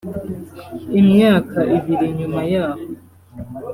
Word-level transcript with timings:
Imyaka 0.99 1.59
ibiri 1.75 2.07
nyuma 2.17 2.41
yaho 2.51 2.85